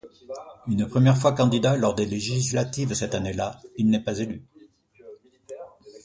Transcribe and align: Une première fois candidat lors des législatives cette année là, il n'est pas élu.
Une 0.65 0.87
première 0.87 1.15
fois 1.15 1.31
candidat 1.33 1.77
lors 1.77 1.93
des 1.93 2.07
législatives 2.07 2.95
cette 2.95 3.13
année 3.13 3.33
là, 3.33 3.61
il 3.77 3.87
n'est 3.91 4.03
pas 4.03 4.17
élu. 4.17 4.41